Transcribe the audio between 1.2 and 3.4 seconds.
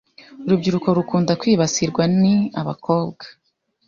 kwibasirwa ni abakobwa